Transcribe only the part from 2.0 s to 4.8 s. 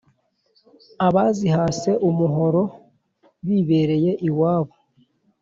umuhoro bibereye iwabo